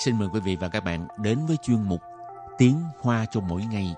[0.00, 2.00] xin mời quý vị và các bạn đến với chuyên mục
[2.58, 3.94] Tiếng Hoa cho mỗi ngày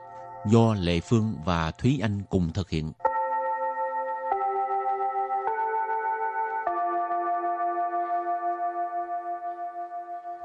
[0.47, 2.93] do Lệ Phương và Thúy Anh cùng thực hiện.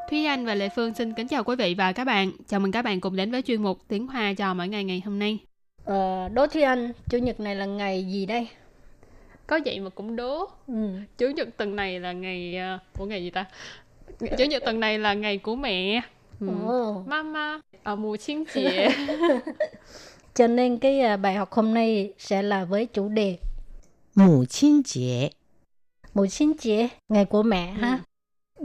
[0.09, 2.31] Thúy Anh và Lệ Phương xin kính chào quý vị và các bạn.
[2.47, 5.01] Chào mừng các bạn cùng đến với chuyên mục Tiếng Hoa cho mỗi ngày ngày
[5.05, 5.39] hôm nay.
[5.85, 8.47] Ờ, đố Thúy Anh, Chủ nhật này là ngày gì đây?
[9.47, 10.45] Có vậy mà cũng đố.
[10.67, 10.89] Ừ.
[11.17, 12.55] Chủ nhật tuần này là ngày...
[12.75, 13.45] Uh, của ngày gì ta?
[14.19, 16.01] chủ nhật tuần này là ngày của mẹ.
[16.39, 16.47] Ừ.
[17.05, 17.59] mama.
[17.83, 18.65] Ở mùa chiến chị
[20.33, 23.37] cho nên cái à, bài học hôm nay sẽ là với chủ đề
[24.15, 25.29] mùa chiến chị
[26.13, 27.81] mùa chiến chị ngày của mẹ ừ.
[27.81, 27.99] ha.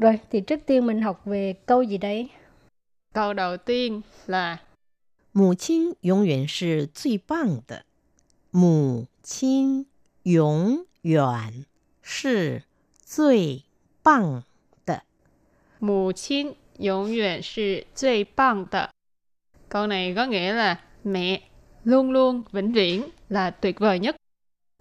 [0.01, 2.29] Rồi thì trước tiên mình học về câu gì đấy
[3.13, 4.59] câu đầu tiên là
[5.35, 7.83] mù chinh yong yuan shi zui bang de
[8.53, 9.83] mù chinh
[10.37, 11.63] yong yuan
[12.03, 12.59] shi
[13.07, 13.59] zui
[14.05, 14.41] bang
[15.82, 18.90] 母亲永远是最棒的.
[19.70, 21.42] Câu này có nghĩa là mẹ
[21.84, 24.16] luôn luôn vĩnh viễn là tuyệt vời nhất.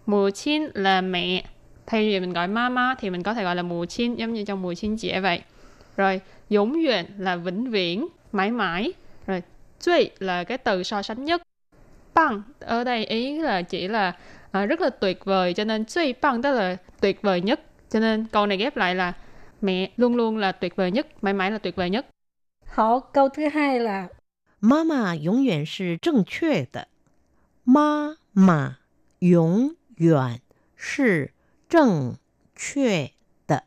[0.07, 1.45] Mù chín là mẹ.
[1.87, 4.45] Thay vì mình gọi mama thì mình có thể gọi là mù chín giống như
[4.45, 5.43] trong mùa chín chị vậy.
[5.97, 8.93] Rồi, dũng nguyện là vĩnh viễn, mãi mãi.
[9.27, 9.43] Rồi,
[9.81, 11.43] duy là cái từ so sánh nhất.
[12.15, 14.13] Bằng ở đây ý là chỉ là
[14.51, 17.61] à, rất là tuyệt vời cho nên duy bằng tức là tuyệt vời nhất.
[17.91, 19.13] Cho nên câu này ghép lại là
[19.61, 22.07] mẹ luôn luôn là tuyệt vời nhất, mãi mãi là tuyệt vời nhất.
[22.67, 24.09] Họ câu thứ hai là
[24.61, 26.89] 妈妈永远是正确的。
[27.65, 28.79] 妈妈
[29.19, 30.41] 永远
[30.77, 31.33] 是
[31.69, 32.17] 正
[32.55, 33.11] 确
[33.47, 33.65] 的。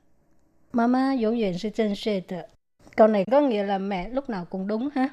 [0.72, 2.48] Mama 永远是正确的.
[2.96, 5.10] Câu này có nghĩa là mẹ lúc nào cũng đúng ha.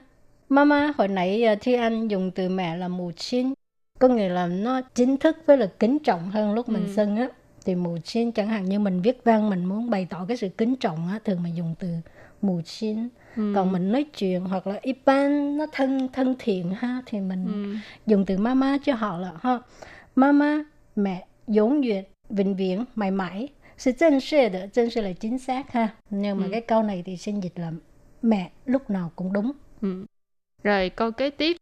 [0.49, 3.53] Mama hồi nãy à, Thi Anh dùng từ mẹ là mù chín.
[3.99, 6.93] Có nghĩa là nó chính thức với là kính trọng hơn lúc mình Ừ.
[6.97, 7.29] xưng á.
[7.65, 10.49] Thì mù chín chẳng hạn như mình viết văn mình muốn bày tỏ cái sự
[10.49, 11.89] kính trọng á, thường mình dùng từ
[12.43, 13.09] mù chín.
[13.37, 13.53] Ừ.
[13.57, 17.77] Còn mình nói chuyện hoặc là ipan nó thân thân thiện ha thì mình Ừ.
[18.07, 19.59] dùng từ mama cho họ là ha.
[20.15, 20.65] Mama
[20.97, 23.49] mẹ vĩnh viễn vĩnh viễn mãi mãi
[23.79, 26.51] sự chân sự de chân sự là chính xác ha nhưng mà Ừ.
[26.53, 27.73] cái câu này thì xin dịch là
[28.23, 30.07] mẹ lúc nào cũng đúng Ừ.
[30.65, 31.57] Rồi câu kế tiếp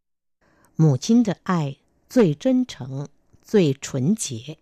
[0.77, 1.77] 母亲的爱
[2.09, 3.09] 最真诚、
[3.43, 4.57] 最纯洁。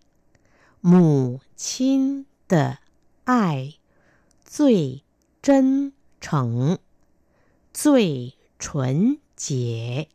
[0.81, 2.79] 母亲的
[3.25, 3.73] 爱
[4.43, 5.03] 最
[5.41, 6.77] 真诚、
[7.73, 10.07] 最纯洁。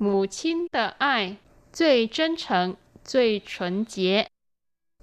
[0.00, 1.36] Mù chín tờ ai
[1.72, 2.74] 最chân诚
[3.04, 4.28] 最chuẩn chế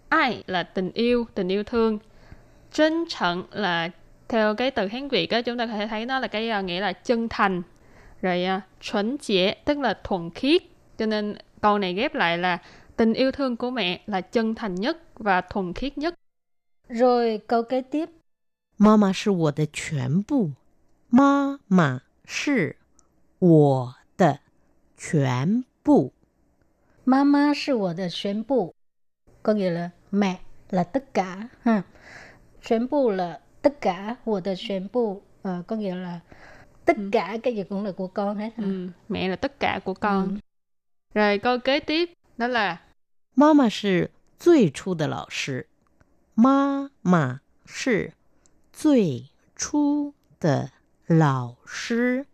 [0.10, 2.00] Ai là tình yêu, tình yêu thương
[2.72, 3.90] Chân诚là
[4.30, 6.62] Theo cái từ Hán Việt á, chúng ta có thể thấy nó là cái à,
[6.62, 7.62] nghĩa là chân thành
[8.22, 10.62] Rồi à, chuẩn chế tức là thuần khiết
[10.98, 12.58] Cho nên câu này ghép lại là
[13.02, 16.14] Tình yêu thương của mẹ là chân thành nhất và thuần khiết nhất
[16.90, 18.10] rồi câu kế tiếp
[18.80, 20.52] 妈妈是我的全部，
[21.10, 22.76] 妈妈是
[23.40, 24.40] 我的
[24.98, 26.14] 全部。
[27.06, 28.74] mama 是我的全部
[29.44, 31.84] có nghĩa là mẹ là tất cả ha
[32.62, 36.20] 全部 là tất cả 我的全部 ờ, có nghĩa là
[36.86, 38.64] tất cả cái gì cũng là của con hết ha.
[38.64, 40.40] ừ, Mẹ là tất cả của con Ừ.
[41.14, 42.82] Rồi câu kế tiếp Đó là
[43.34, 45.68] 妈妈是最初的老师，
[46.34, 48.14] 妈妈是
[48.72, 50.72] 最初的
[51.08, 52.26] 老师。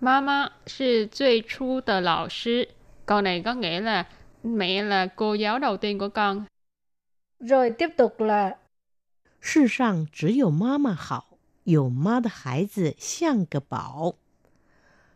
[0.00, 2.68] Mama 是最初的老师.
[3.06, 4.08] Câu này có nghĩa là
[4.42, 6.46] mẹ là cô giáo đầu tiên của con.
[7.38, 8.56] rồi tiếp tục là
[9.40, 14.16] 世上只有妈妈好，有妈的孩子像个宝。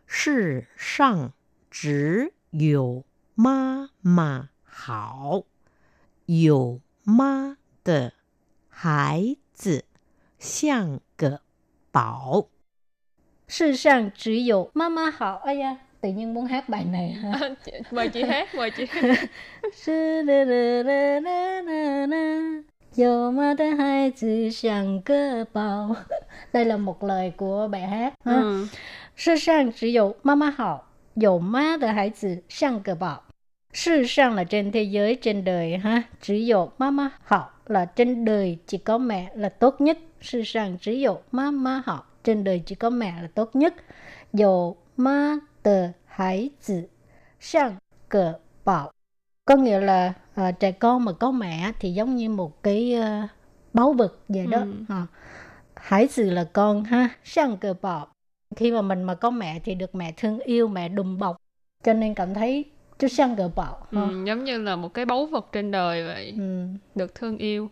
[0.05, 1.33] 世上
[1.69, 3.05] 只有
[3.35, 5.43] 妈妈 好，
[6.25, 8.13] 有妈的
[8.69, 9.85] 孩子
[10.37, 11.41] 像个
[11.91, 12.47] 宝。
[13.47, 17.39] 世上只有妈妈好 ai da tự nhiên muốn hát bài này ha
[17.91, 19.29] mời chị hát, mời chị hát.
[19.73, 22.63] Sư đơ đơ đơ đơ đơ đơ.
[22.95, 25.95] 有妈的孩子像个宝
[26.51, 28.41] đây là một lời của bài hát ha.
[28.41, 28.67] Ừ.
[29.15, 33.23] 世上只有妈妈好，有妈的孩子像个宝。
[33.73, 36.03] 世上 là trên thế giới, trên đời ha.
[36.21, 42.63] Chỉ dụ mama học là trên đời chỉ có mẹ là tốt nhất.世上只有妈妈好, trên đời
[42.65, 43.73] chỉ có mẹ là tốt nhất.
[44.33, 46.83] Dụ ma tờ hải tử
[47.39, 47.75] sang
[48.09, 48.33] cờ
[48.65, 48.91] bảo.
[49.45, 53.29] Có nghĩa là à, trẻ con mà có mẹ thì giống như một cái uh,
[53.73, 54.59] báu vật vậy đó.
[54.59, 54.73] Ừ.
[54.89, 55.07] À.
[55.75, 58.07] Hải tử là con ha, sang cờ bảo
[58.55, 61.37] khi mà mình mà có mẹ thì được mẹ thương yêu mẹ đùm bọc
[61.83, 62.65] cho nên cảm thấy
[63.01, 66.33] chú sang gỡ bảo Ừ, giống như là một cái báu vật trên đời vậy.
[66.37, 66.67] ừ.
[66.95, 67.69] Được thương yêu.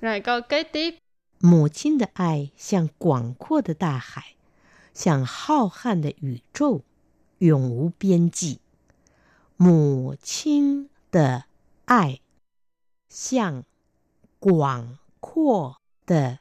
[0.00, 0.94] Rồi câu kế tiếp.
[1.40, 4.34] 母亲的爱像广阔的大海，
[4.92, 6.82] 像浩瀚的宇宙，
[7.38, 8.58] 永无边际。
[9.56, 11.44] 母亲的
[11.84, 12.20] 爱
[13.08, 13.62] 像
[14.40, 15.76] 广阔
[16.06, 16.38] 的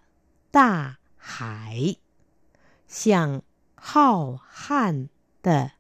[0.51, 1.95] 大海，
[2.87, 3.43] 像
[3.75, 5.09] 浩瀚
[5.43, 5.71] 的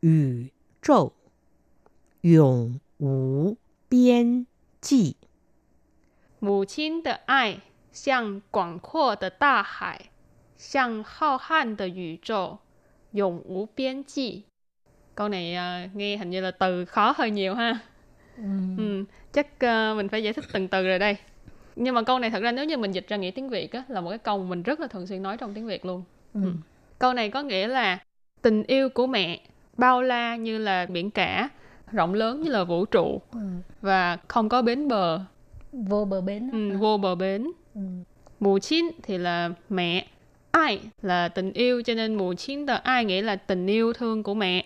[0.00, 0.50] 宇
[0.80, 1.12] 宙，
[2.26, 3.56] 永无
[3.88, 4.46] 边
[4.80, 5.16] 际。
[6.38, 7.60] 母亲的爱
[7.92, 10.10] 像广阔的大海，
[10.56, 12.58] 像浩瀚的宇宙，
[13.12, 14.44] 永无边际.
[15.14, 17.78] Câu này uh, nghe hình như là từ khó hơi nhiều ha.
[18.36, 18.44] Ừ.
[18.78, 21.16] Ừ, chắc uh, mình phải giải thích từng từ rồi đây.
[21.76, 23.84] Nhưng mà câu này thật ra nếu như mình dịch ra nghĩa tiếng Việt á,
[23.88, 26.04] là một cái câu mình rất là thường xuyên nói trong tiếng Việt luôn.
[26.34, 26.40] Ừ.
[26.44, 26.52] Ừ.
[26.98, 27.98] Câu này có nghĩa là
[28.42, 29.40] tình yêu của mẹ
[29.76, 31.48] bao la như là biển cả,
[31.91, 33.39] rộng lớn như là vũ trụ Ừ.
[33.81, 35.19] và không có bến bờ,
[35.71, 36.49] Vô bờ bến.
[36.51, 37.51] ừ, vô bờ bến.
[37.75, 37.81] Ừ.
[38.39, 40.07] Mù chín thì là mẹ,
[40.51, 44.23] ai là tình yêu cho nên mù chín tờ ai nghĩa là tình yêu thương
[44.23, 44.65] của mẹ.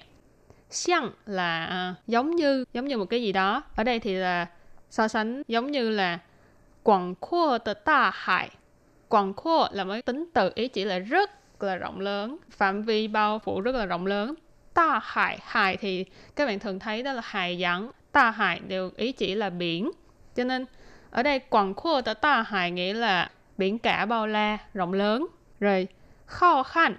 [0.69, 3.63] Xiang là à, giống như, giống như một cái gì đó.
[3.75, 4.47] Ở đây thì là
[4.89, 6.19] so sánh giống như là
[6.83, 8.49] quảng khô tờ ta hải.
[9.07, 11.31] Quảng khô là một tính từ ý chỉ là rất
[11.63, 14.33] là rộng lớn, phạm vi bao phủ rất là rộng lớn
[14.73, 17.91] ta hải hải thì các bạn thường thấy đó là hải sản.
[18.11, 19.91] Ta hải đều ý chỉ là biển
[20.35, 20.65] cho nên
[21.11, 25.27] ở đây quảng khua tới ta hải nghĩa là biển cả bao la rộng lớn
[25.59, 25.87] rồi
[26.25, 26.95] kho khăn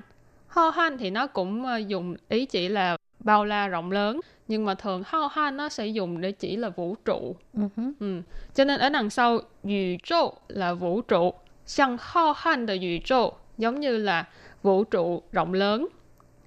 [0.46, 4.64] kho khăn thì nó cũng ờ, dùng ý chỉ là bao la rộng lớn nhưng
[4.64, 7.92] mà thường kho khăn nó sẽ dùng để chỉ là vũ trụ uh-huh.
[8.00, 8.20] ừ.
[8.54, 11.32] cho nên ở đằng sau vũ trụ là vũ trụ
[11.66, 14.28] sang kho khăn là vũ trụ giống như là
[14.62, 15.88] vũ trụ rộng lớn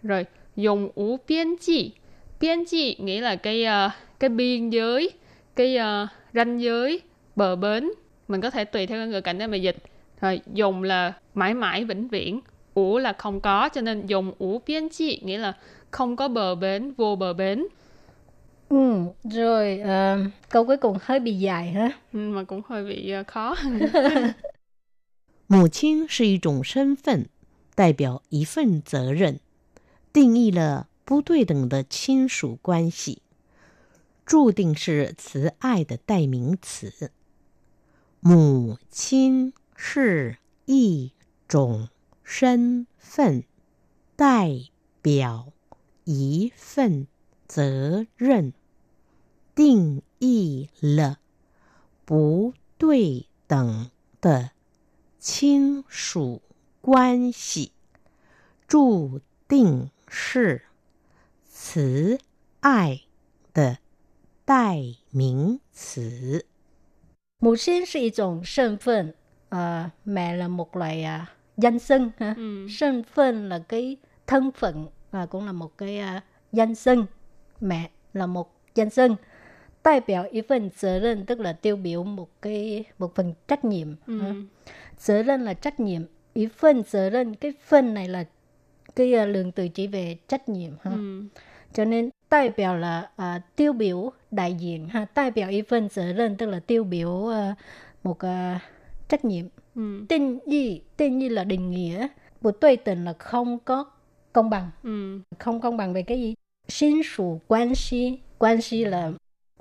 [0.04, 0.26] rồi
[0.57, 1.93] dùng ú biên chi
[2.41, 3.91] biên chi nghĩa là cái ờ,
[4.21, 5.11] cái biên giới
[5.57, 7.01] cái ờ, ranh giới
[7.37, 7.91] bờ bến
[8.29, 9.77] mình có thể tùy theo cái ngữ cảnh để mà dịch
[10.21, 12.41] rồi dùng là mãi mãi vĩnh viễn
[12.75, 15.53] ủ là không có cho nên dùng ủ biên chi nghĩa là
[15.91, 17.67] không có bờ bến vô bờ bến
[18.69, 19.05] Ừ.
[19.25, 20.19] Rồi ờ,
[20.51, 21.93] câu cuối cùng hơi bị dài ha.
[22.13, 23.57] Ừ, mà cũng hơi bị ờ, khó
[25.49, 27.27] 母亲是一种身份，
[27.75, 29.41] 代表一份责任，
[30.16, 33.22] 定义了不对等的亲属关系，
[34.26, 37.12] 注定是慈爱的代名词。
[38.22, 41.12] 母亲是一
[41.50, 41.90] 种
[42.24, 43.44] 身份，
[44.16, 44.54] 代
[45.02, 45.52] 表
[46.06, 47.08] 一份
[47.46, 48.54] 责任，
[49.54, 51.20] 定义了
[52.06, 53.92] 不对等
[54.22, 54.52] 的
[55.20, 56.42] 亲属
[56.80, 57.74] 关系，
[58.66, 59.20] 注
[59.50, 60.63] 定是
[61.49, 62.19] 慈
[62.61, 63.01] 爱
[63.53, 63.79] 的
[64.45, 66.45] 代名词。
[67.41, 69.13] Mù xin là một种thân phận,
[69.49, 71.27] à, mẹ là một loại à,
[71.57, 72.35] danh xưng ha.
[72.37, 72.67] ừ.
[72.81, 73.97] Thân phận là cái
[74.27, 76.23] thân phận và cũng là một cái à,
[76.53, 77.07] danh xưng.
[77.61, 79.17] Mẹ là một danh xưng.
[79.85, 83.89] Đại biểu một phần责任 tức là tiêu biểu một cái một phần trách nhiệm.
[83.91, 83.97] ha.
[84.07, 84.35] Ừ.
[84.99, 86.03] 责任 là trách nhiệm.
[86.35, 88.25] Ý phần 责任 cái phần này là
[88.96, 90.92] cái ờ, lượng từ chỉ về trách nhiệm ha.
[90.92, 91.24] Ừ.
[91.74, 95.62] cho nên đại biểu là à, tiêu biểu đại diện ha đại biểu ý
[96.38, 97.56] tức là tiêu biểu à,
[98.04, 98.60] một à,
[99.10, 99.46] trách nhiệm.
[99.76, 100.06] Ừ.
[100.10, 100.82] tên gì?
[100.98, 102.08] Tên gì là định nghĩa
[102.42, 103.86] một tuệ tình là không có
[104.34, 104.72] công bằng.
[104.84, 105.20] Ừ.
[105.40, 106.36] không công bằng về cái gì?
[106.68, 109.12] Xin sủ quan si quan si là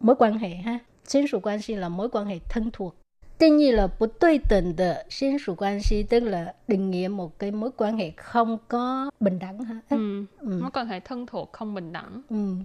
[0.00, 0.78] mối quan hệ ha.
[1.04, 2.96] Xin sủ quan si là mối quan hệ thân thuộc.
[3.39, 8.11] định义là một đối tượng de xin属quan系 tức là định nghĩa một cái mối quan hệ
[8.17, 10.25] không có bình đẳng ha Ừ.
[10.39, 10.59] Ừ.
[10.61, 12.55] mối quan hệ thân thuộc không bình đẳng Ừ.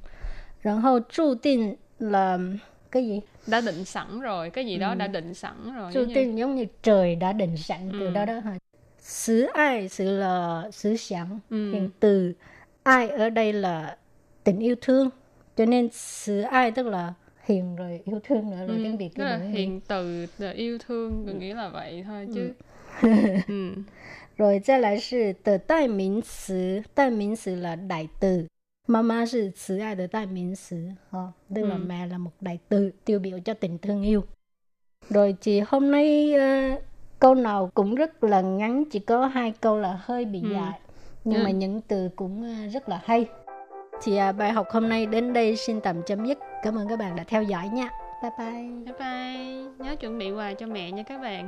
[0.62, 2.38] Rồi hậu注定 là
[2.90, 3.21] cái gì?
[3.47, 4.94] đã định sẵn rồi cái gì đó Ừ.
[4.94, 8.06] đã định sẵn rồi Chú giống như- định giống như trời đã định sẵn từ
[8.06, 8.11] Ừ.
[8.11, 8.59] đó đó hả?
[8.99, 11.73] Sứ ai, sự là sứ想, Ừ.
[11.73, 12.33] hiện từ.
[12.83, 13.97] Ai ở đây là
[14.44, 15.11] tình yêu thương.
[15.56, 17.12] Cho nên sứ ai tức là
[17.49, 18.83] hiền rồi yêu thương nữa rồi Ừ.
[18.83, 19.52] tiếng Việt Tức là cái nữa.
[19.59, 21.33] hiền từ là yêu thương Ừ.
[21.33, 22.52] có nghĩa là vậy thôi chứ
[23.49, 23.75] ừ.
[24.37, 28.47] Rồi 再来是的代名词，代名词 là đại từ.
[28.88, 31.33] Mama 是慈爱的代名词, ha.
[31.54, 31.80] tức là Ừ.
[31.87, 34.25] mẹ là một đại từ tiêu biểu cho tình thương yêu.
[35.11, 36.80] Rồi chị hôm nay ờ,
[37.18, 40.49] câu nào cũng rất là ngắn, chỉ có hai câu là hơi bị Ừ.
[40.52, 40.80] dài,
[41.25, 41.44] nhưng Ừ.
[41.44, 43.26] mà những từ cũng ờ, rất là hay.
[44.03, 46.38] thì à, bài học hôm nay đến đây xin tạm chấm dứt.
[46.63, 47.89] Cảm ơn các bạn đã theo dõi nha.
[48.22, 48.70] Bye bye.
[48.86, 51.48] bye bye nhớ chuẩn bị quà cho mẹ nha các bạn